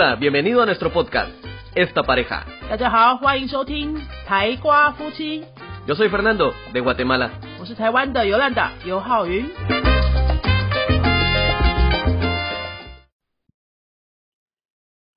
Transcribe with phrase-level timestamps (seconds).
[0.00, 1.32] Hola, bienvenido a nuestro podcast,
[1.74, 2.44] Esta Pareja.
[2.70, 5.44] 大家好，欢迎收听台瓜夫妻
[5.88, 7.30] ，Yo soy Fernando, de Guatemala.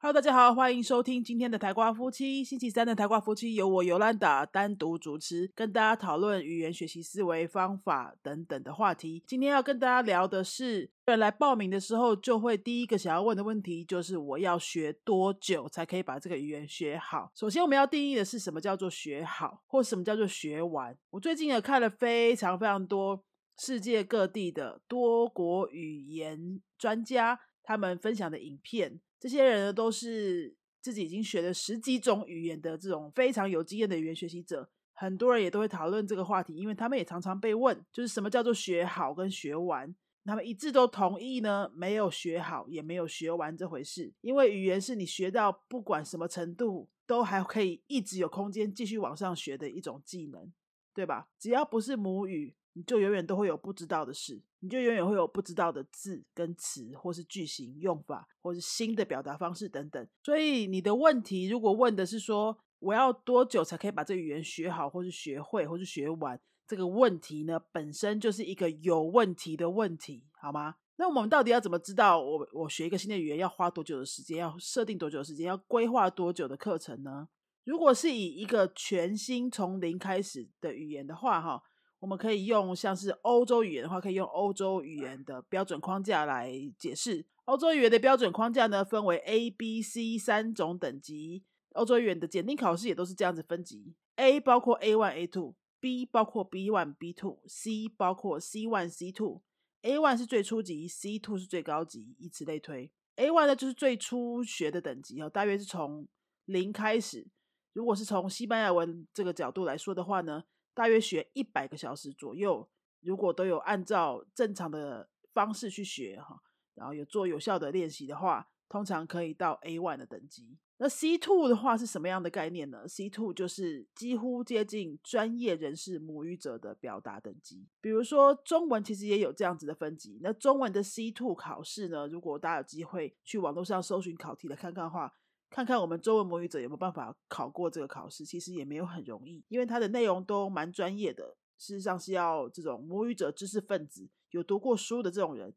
[0.04, 2.43] Hello，大家好，欢迎收听今天的台瓜夫妻。
[2.43, 9.23] 星期三的台瓜夫妻由我尤兰达单独主持，跟大家讨论语言学习思维方法等等的话题。
[9.27, 17.32] 今天要跟大家聊的是，人来报名的时候就会第一个想要问的问题就是我要学多久才可以把这个语言学好？
[17.36, 20.97] 首先我们要定义的是什么叫做学好，或什么叫做学完。
[21.11, 23.24] 我最近也看了非常非常多
[23.60, 28.99] 世界各地的多国语言专家他们分享的影片。
[29.21, 34.67] 这些人呢，都是自己已经学了十几种语言的这种非常有经验的语言学习者。
[34.94, 39.95] 很多人也都会讨论这个话题，因为他们也常常被问，就是什么叫做学好跟学完。
[40.25, 44.11] 他们一致都同意呢，没有学好也没有学完这回事。
[44.22, 50.52] 因为语言是你学到不管什么程度，都还可以一直有空间继续往上学的一种技能，
[50.95, 51.30] 对吧？
[51.38, 60.07] 只要不是母语，你就永远都会有不知道的事，你就永远会有不知道的字跟词，或是句型用法，或是新的表达方式等等。
[60.23, 70.75] 所以你的问题如果问的是说我要多久才可以把这语言学好，或是学会，或是学完，这个问题呢本身就是一个有问题的问题，好吗？
[70.97, 77.27] 那我们到底要怎么知道我我学一个新的语言要花多久的时间，要设定多久的时间，要规划多久的课程呢？
[77.63, 81.63] 如果是以一个全新从零开始的语言的话，哈。
[82.02, 87.23] 我们可以用像是欧洲语言的话，可以用欧洲语言的标准框架来解释。
[87.45, 91.44] 欧洲语言的标准框架呢，分为 A、B、C 三种等级。
[91.73, 99.44] 欧洲语言的检定考试也都是这样子分级：A 包括 A one、A two；B 包括 B one、B two；C 包括 C one、C two。
[99.83, 102.91] A one 是最初级，C two 是最高级，以此类推。
[103.17, 106.07] A one 呢就是最初学的等级哦，大约是从
[106.45, 107.27] 零开始。
[107.73, 110.44] 如果是从西班牙文这个角度来说的话呢？
[110.73, 112.69] 大约学一百个小时左右，
[113.01, 116.41] 如果都有按照正常的方式去学哈，
[116.75, 120.57] 然后有做有效的练习的话，通常可以到 A one 的等级。
[120.77, 127.67] 那 C two 的话是什么样的概念呢？C two 就是几乎接近专业人士母语者的表达等级。
[127.79, 130.19] 比如说中文其实也有这样子的分级。
[130.23, 135.13] 那中文的 C two 考试呢，如果大家有机会去网络上搜寻考题来看看的话。
[135.51, 141.35] 看看我们中文母语者有没有办法考过这个考试，其实也没有很容易，因为它的内容都蛮专业的。
[141.57, 145.53] 事实上是要这种母语者知识分子，有读过书的这种人，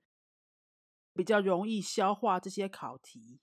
[1.14, 3.38] 比较容易消化这些考题。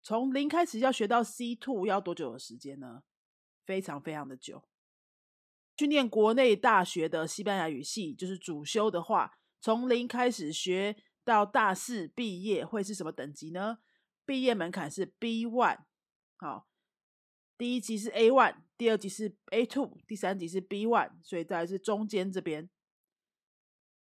[0.00, 3.02] 从零开始要学到 C two 要多久的时间呢？
[3.66, 4.68] 非常非常的久。
[5.76, 13.80] 去念国内大学的西班牙语系，就是主修的话，从零开始学到大四毕业，会是什么等级呢？
[14.28, 15.78] 毕业门槛是 B one，
[16.36, 16.68] 好，
[17.56, 22.68] 第一级是 A one，第二级是 A two，第三级是 B one，所以在是中间这边。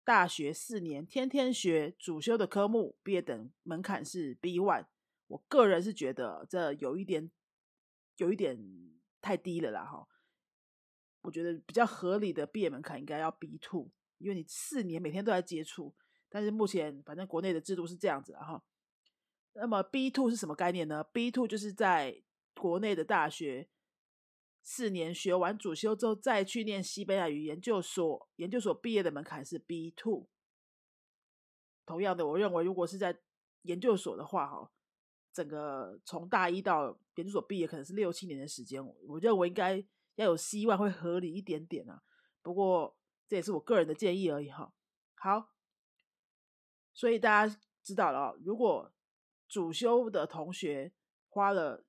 [0.04, 4.86] 大学四年，天天学主修的科目，毕业等门槛是 B one。
[5.26, 7.32] 我个人是觉得这有一点，
[8.18, 8.60] 有一点
[9.22, 10.08] 太低了啦，哈。
[11.22, 13.90] 我觉得比较合理的毕业门槛应该要 B two，
[14.20, 15.96] 因为你四年每天都在接触，
[16.30, 18.64] 但是目前反正国内的制度是这样子，哈。
[19.54, 22.24] 那么 B two 是什么概念呢？B two 就是在
[22.56, 23.68] 国内的大学
[24.64, 28.30] 四年学完主修之后，再去念西班牙语研究所。
[28.38, 30.28] 研究所毕业的门槛是 B two。
[31.86, 33.20] 同样的，我认为如果是在
[33.64, 34.72] 研究所的话，哈，
[35.34, 38.82] 整个从大一到研究所毕业可能是六七年的时间。
[39.08, 39.84] 我认为应该
[40.16, 42.02] 要有希望会合理一点点啊。
[42.42, 42.96] 不过
[43.28, 44.72] 这也是我个人的建议而已，哈。
[45.16, 45.50] 好，
[46.94, 48.92] 所以大家知道了，如果
[49.52, 50.94] 主修的同学
[51.28, 51.86] 花了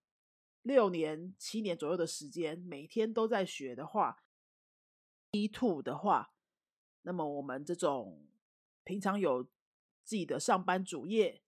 [0.63, 4.25] 六年、七年左右的时间，每天都在学的话
[5.31, 6.33] ，B two 的话，
[7.03, 8.27] 那么我们这种
[8.83, 9.45] 平常有
[10.03, 11.41] 自己的上班主业，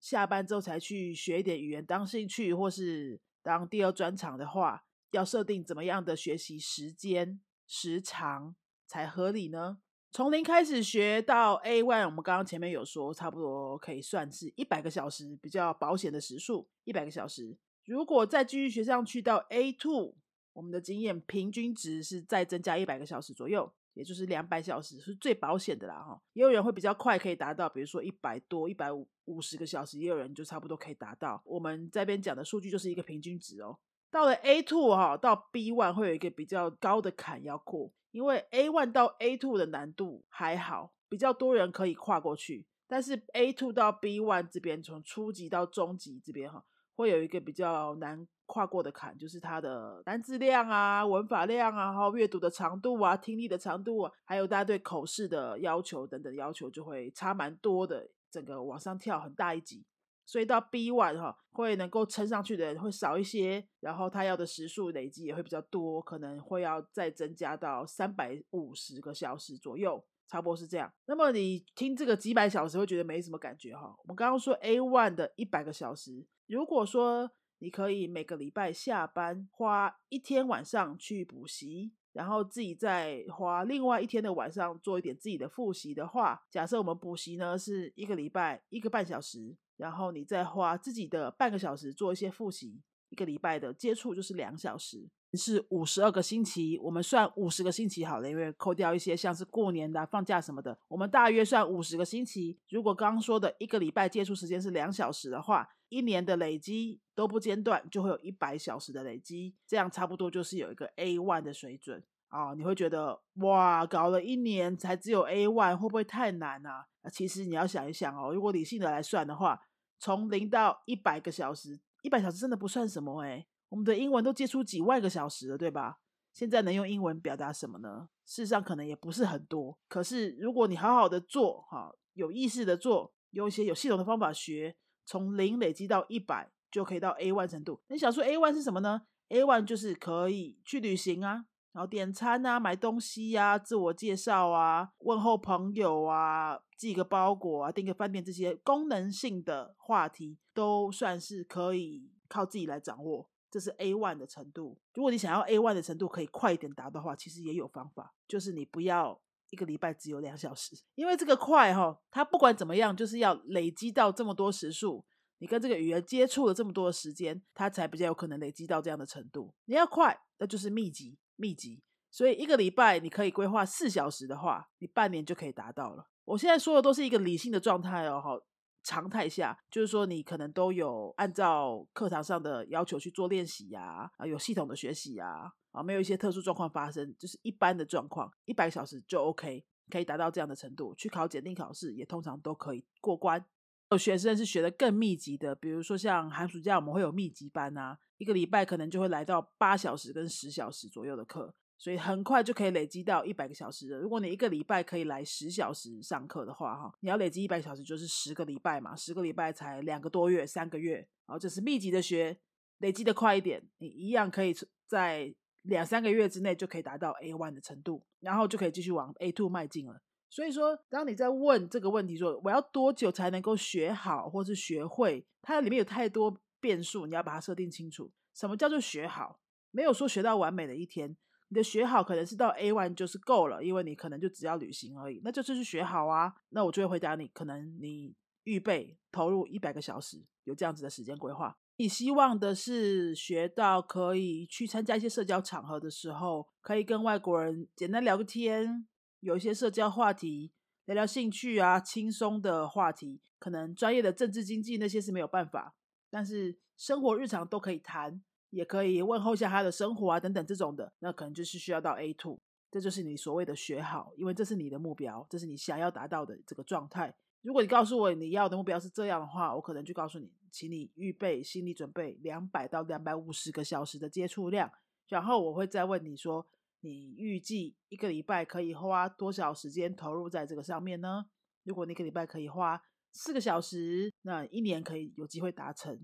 [0.00, 8.56] 下班之后才去学一点语言当兴趣或是当第二专长的话，要设定怎么样的学习时间时长
[8.88, 9.80] 才合理呢？
[10.10, 17.56] 从零开始学到 A one，我们刚刚前面有说，差不多可以算是一百个小时，比较保险的时数，一百个小时。
[17.84, 20.14] 如果再继续学上去到 A two，
[20.54, 26.20] 我们的经验平均值是再增加一百个小时左右，也就是两百小时是最保险的啦哈。
[26.32, 31.40] 也有人会比较快可以达到，比如说一百多、一百五五十个小时，也有人就差不多可以达到。
[31.44, 33.78] 我们这边讲的数据就是一个平均值哦。
[34.10, 37.90] 到了 A two 哈，到 B one 会有一个比较高的坎要过。
[38.10, 42.66] 因为 A one 到 A two 的难度还好，比较多人可以跨过去。
[42.86, 46.64] 但是 A two 到 B one 这边，从初级到中级这边哈，
[46.96, 59.84] 会有一个比较难跨过的坎，就是它的单字量啊、文法量啊、还有阅读的长度啊、听力的长度啊，还有大家对口试的要求等等要求，就会差蛮多的，整个往上跳很大一级。
[60.28, 70.92] 所以到 B one 哈，会能够撑上去的人会少一些，然后他要的时数累积也会比较多，可能会要再增加到三百五十个小时左右，差不多是这样。
[71.06, 73.96] 那么你听这个几百小时会觉得没什么感觉哈。
[74.02, 89.56] 我们刚刚说 A one 的一百个小时，如果说你可以每个礼拜下班花一天晚上去补习，然后自己再花另外一天的晚上做一点自己的复习的话，假设我们补习呢是一个礼拜一个半小时。
[89.76, 96.76] 然后你再花自己的半个小时做一些复习，一个礼拜的接触就是两小时，是五十二个星期。
[96.82, 102.58] 我们算五十个星期好了，因为扣掉一些像是过年的放假什么的，我们大约算五十个星期。
[102.70, 112.54] 如果刚刚说的一个礼拜接触时间是两小时的话，一年的累积都不间断，就会有一百小时的累积，这样差不多就是有一个 A one 的水准啊。
[112.54, 116.86] 你会觉得哇，搞了一年才只有 A one，会不会太难啊？
[117.12, 119.60] 其实你要想一想哦，如果理性的来算的话。
[120.00, 123.44] 从零到一百个小时，一百小时真的不算什么哎。
[123.68, 125.98] 我们的英文都接触几万个小时了，对吧？
[126.32, 128.08] 现在能用英文表达什么呢？
[128.24, 129.76] 事实上可能也不是很多。
[129.88, 134.76] 可是如果你好好的做，哈，有意识的做，用一些有系统的方法学，
[135.08, 137.80] 从零累积到一百，就可以到 A one 程度。
[137.88, 139.00] 你想说 A one 是什么呢
[139.30, 141.46] ？A one 就是可以去旅行啊。
[141.72, 153.26] 然后点餐啊，买东西呀，自我介绍啊，问候朋友啊，寄个包裹啊，订个饭店，这些功能性的话题都算是可以靠自己来掌握。
[153.50, 154.78] 这是 A one 的程度。
[154.92, 159.18] 如果你想要 A one 的程度可以快一点达的话，其实也有方法，就是你不要
[159.50, 165.04] 一个礼拜只有两小时，因为这个快哈，它不管怎么样，就是要累积到这么多时数，
[165.38, 169.54] 你跟这个语言接触了这么多的时间，它才比较有可能累积到这样的程度。
[169.66, 171.18] 你要快，那就是密集。
[171.40, 171.80] 密集，
[172.10, 176.04] 所以一个礼拜你可以规划四小时的话，你半年就可以达到了。
[176.24, 178.36] 我现在说的都是一个理性的状态哦，哈，
[178.82, 190.94] 常态下就是说你可能都有按照课堂上的要求去做练习呀，啊，有系统的学习呀，啊，没有一些特殊状况发生，就是一般的状况，一百小时就 OK，可以达到这样的程度。
[190.94, 193.44] 去考检定考试也通常都可以过关。
[193.90, 203.98] 有学生是学的更密集的，比如说像寒暑假我们会有密集班啊，一个礼拜可能就会来到八小时跟十小时左右的课，所以很快就可以累积到一百个小时的。
[203.98, 212.38] 如果你一个礼拜可以来十小时上课的话，哈，你要累积一百小时就是十个礼拜嘛，十个礼拜才两个多月、三个月，然后就是密集的学，
[212.80, 214.54] 累积的快一点，你一样可以
[214.86, 215.34] 在
[215.68, 220.00] 两三个月之内就可以达到 A one 的程度，然后就可以继续往 A two 迈进了。
[220.30, 228.10] 所以说，当你在问这个问题，说我要多久才能够学好或是学会，它里面有太多变数，你要把它设定清楚。
[228.34, 229.40] 什么叫做学好？
[229.70, 231.16] 没有说学到完美的一天。
[231.50, 236.34] 你的学好可能是到 A one 就是够了，因为你可能就只要旅行而已，那就是去学好啊。
[236.50, 241.56] 那我就会回答你，可能你预备投入一百个小时，有这样子的时间规划。
[241.80, 248.84] 你希望的是学到可以去参加一些社交场合的时候，可以跟外国人简单聊个天。
[249.20, 250.50] 有一些社交话题，
[250.86, 255.76] 聊聊兴趣啊，轻松的话题，可能专业的政治经济那些是没有办法，
[256.10, 262.40] 但是生活日常都可以谈，也可以问候一下他的生活啊等等这种的，那可能就是需要到 A two，
[262.72, 267.14] 这就是你所谓的学好，因为这是你的目标，这是你想要达到的这个状态。
[267.42, 274.70] 如果你告诉我你要的目标是这样的话，我可能就告诉你，请你预备心理准备两百到两百五十个小时的接触量，
[275.08, 276.46] 然后我会再问你说。
[276.80, 281.26] 你预计一个礼拜可以花多少时间投入在这个上面呢？
[281.64, 282.80] 如果你一个礼拜可以花
[283.10, 285.96] 四个小时，那一年可以有机会达成；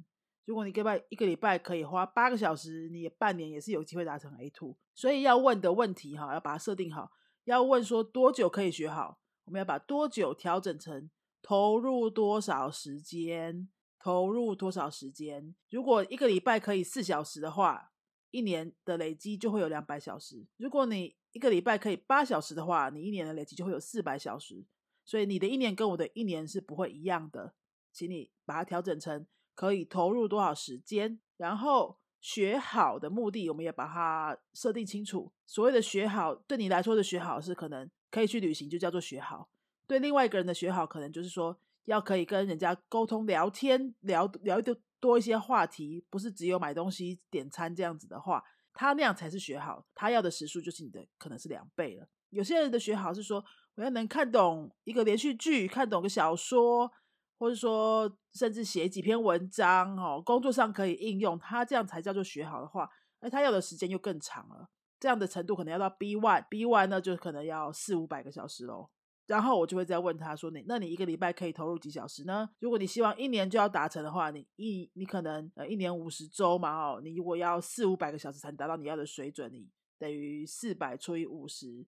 [0.45, 4.77] 如果你一个拜一个礼拜可以花八个小时，你也半年也是有机会达成 A two。
[4.97, 7.09] 所以要问的问题哈，要把它设定好。
[7.45, 11.09] 要问说多久可以学好，我们要把多久调整成
[11.45, 15.55] 投入多少时间，投入多少时间。
[15.69, 17.91] 如果一个礼拜可以四小时的话。
[18.31, 20.45] 一年的累积就会有两百小时。
[20.57, 24.67] 如果你一个礼拜可以八小时的话，你一年的累积就会有四百小时。
[25.05, 27.55] 所以你的一年跟我的一年是不会一样的，
[27.93, 29.25] 请你把它调整成
[29.55, 35.31] 可以投入多少时间，然后学好的目的，我们也把它设定清楚。
[35.47, 39.49] 所谓的学好，对你来说的学好是可能可以去旅行，就叫做学好；
[39.87, 44.77] 对另外一个人的学好，可能就是说要可以跟人家沟通、聊天、聊聊的。
[45.01, 49.85] 多一些话题，不是只有买东西、点餐这样子的话，他那样才是学好。
[49.95, 52.09] 他要的时数就是你的可能是两倍了。
[52.31, 56.91] 有些人的学好是说，我要能看懂一个连续剧，看懂个小说，
[57.37, 62.89] 或者说甚至写几篇文章哦，工作上可以应用，他这样才叫做学好的话，
[63.21, 64.71] 而他要的时间又更长了。
[64.99, 68.89] 这样的程度可能要到 B one，B one 呢就可能要四五百个小时喽。
[69.27, 72.49] 然后我就会再问他说：“你那你一个礼拜可以投入几小时呢？
[72.59, 81.87] 如果你希望一年就要达成的话，你一你可能呃一年五十周嘛哦，你如果要四五百个小时才能达到你要的水准，你等于四百除以五十，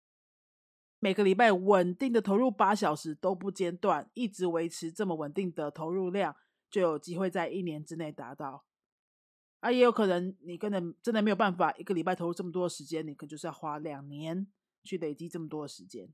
[0.99, 6.35] 每个礼拜稳定的投入八小时都不间断，一直维持这么稳定的投入量，
[6.69, 8.65] 就有机会在一年之内达到。”
[9.61, 14.47] 啊，也有可能你根本真的没有办法一个礼拜投入这么多时间，你可能就是要花两年
[14.83, 16.09] 去累积这么多的时间。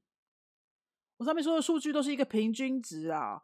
[1.18, 3.40] 我上面说的数据都是一个平均值啊，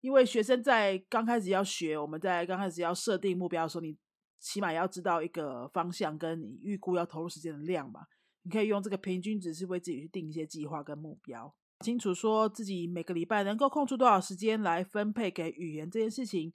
[0.00, 3.96] 因为学生在刚开始要学，我们在刚开始要设定目标的时候，你
[4.38, 8.02] 起码要知道一个方向跟你预估要投入时间的量嘛。
[8.42, 16.52] 你可以用这个平均值是为自己去定一些计划跟目标，清楚说自己每个礼拜能够空出多少时间来分配给语言这件事情。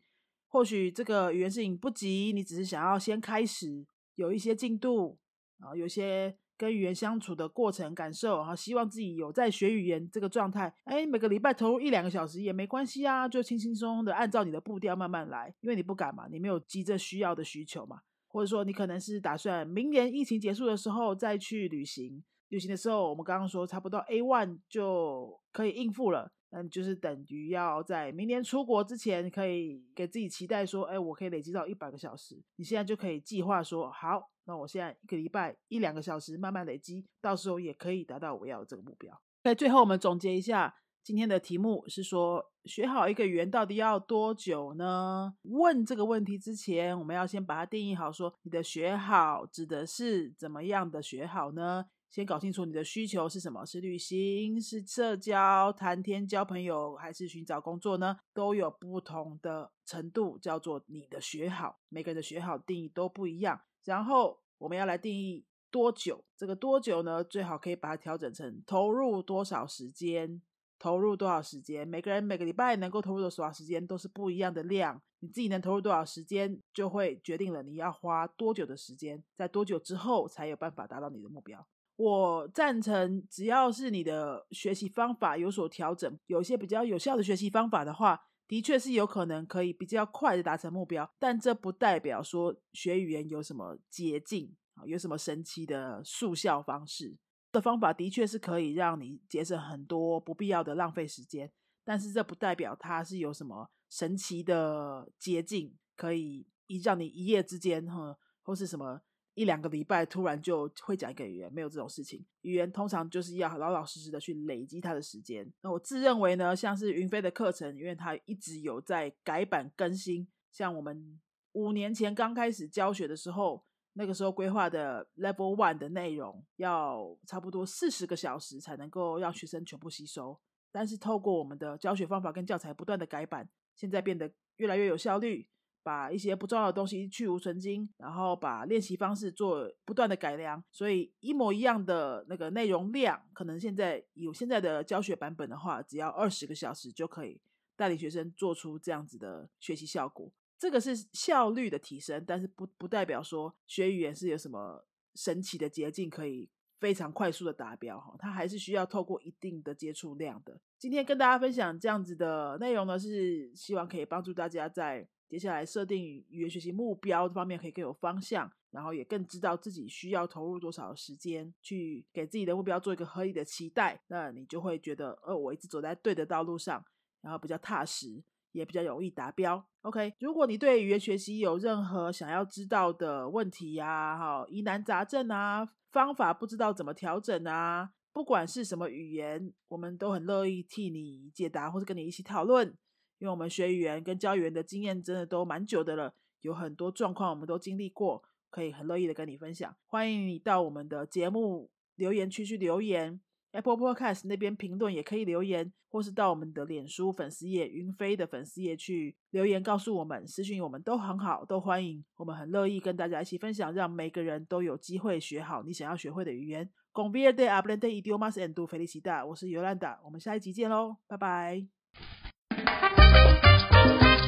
[0.48, 3.86] 或许这个语言事情不急，你只是想要先开始
[4.16, 5.20] 有一些进度
[5.60, 10.72] 啊，有些跟语言相处的过程感受，哈希望自己有在学语言这个状态。
[10.84, 26.32] 哎，每个礼拜投入一两个小时也没关系啊，就轻轻松松的按照你的步调慢慢来，因为你不敢嘛，你没有急着需要的需求嘛，或者说你可能是打算明年疫情结束的时候再去旅行，旅行的时候我们刚刚说差不多 A one 就可以应付了。
[26.52, 32.42] 嗯，就是等于要在明年出国之前，可以给自己期待说，哎，我可以累积到一百个小时。
[32.58, 39.18] 你现在就可以计划说，好，那我现在一个礼拜一两个小时慢慢累积，到时候也可以达到我要的这个目标。
[39.44, 45.34] 在最后，我们总结一下今天的题目是说，学好一个语言到底要多久呢？
[45.44, 51.86] 问这个问题之前，我们要先把它定义好，说你的学好指的是怎么样的学好呢？
[52.12, 58.18] 先搞清楚你的需求是什么，是旅行、是社交、谈天、交朋友，还是寻找工作呢？
[58.34, 61.80] 都有不同的程度，叫做你的学好。
[61.88, 63.62] 每个人的学好定义都不一样。
[63.86, 67.24] 然后我们要来定义多久，这个多久呢？
[67.24, 70.42] 最好可以把它调整成投入多少时间，
[70.78, 71.88] 投入多少时间。
[71.88, 81.66] 每个人每个礼拜能够投入的多少时间都是不一样的量，你自己能投入多少时间，就会决定了你要花多久的时间，在多久之后才有办法达到你的目标。
[82.02, 91.08] 我赞成，只要是你的学习方法有所调整，有一些比较有效的学习方法的话，的确是有可能可以比较快的达成目标。
[91.20, 97.16] 但这不代表说学语言有什么捷径啊，有什么神奇的速效方式。
[97.52, 101.52] 的方法的确是可以让你节省很多不必要的浪费时间，
[101.84, 109.02] 但是这不代表它是有什么神奇的捷径，可以一让你一夜之间哈，或是什么。
[109.34, 112.26] 一两个礼拜突然就会讲一个语言，没有这种事情。
[112.42, 115.50] 语言通常就是要老老实实的去累积它的时间。
[115.62, 120.28] 那我自认为呢，像是云飞的课程，因为它一直有在改版更新。
[120.52, 121.20] 像我们
[121.54, 130.38] 五年前刚开始教学的时候，那个时候规划的 Level One 的内容，要差不多四十个小时才能够让学生全部吸收。
[130.74, 135.48] 但是透过我们的教学方法跟教材不断的改版，现在变得越来越有效率。
[135.84, 147.42] 把一些不重要的东西去无存精，然后把练习方式做不断的改良，所以一模一样的那个内容量，可能现在有现在的教学版本的话，只要二十个小时就可以
[147.76, 150.32] 带领学生做出这样子的学习效果。
[150.60, 154.86] 这个是效率的提升，但是不不代表说学语言是有什么
[155.16, 156.48] 神奇的捷径可以
[156.80, 160.62] 非常快速的达标哈，它还是需要透过一定的接触量的。
[160.78, 165.08] 今天跟大家分享这样子的内容呢，是希望可以帮助大家在。
[165.32, 176.84] 接下来设定语言学习目标方面可以更有方向，然后也更知道自己需要投入多少时间去给自己的目标做一个合理的期待，那你就会觉得，呃，我一直走在对的道路上，
[177.22, 178.22] 然后比较踏实，
[178.52, 179.66] 也比较容易达标。
[179.84, 192.76] OK，如果你对语言学习有任何想要知道的问题呀，哈，疑难杂症啊，方法不知道怎么调整啊，不管是什么语言，我们都很乐意替你解答，或者跟你一起讨论。
[193.22, 196.12] 因为我们学语言跟教语言的经验真的都蛮久的了，
[196.42, 199.76] 有很多状况我们都经历过，可以很乐意的跟你分享。
[199.86, 212.04] 欢迎你到我们的节目留言区去留言，Apple Podcast 那边评论也可以留言，或是到我们的脸书粉丝页云飞的粉丝页去留言，告诉我们私讯我们都很好，都欢迎。
[212.16, 216.68] 我们很乐意跟大家一起分享，让每个人都有机会学好你想要学会的语言。
[216.92, 221.68] Con via de aprende idiomas en tu felicidad，我是尤兰达，我们下一集见喽，拜拜。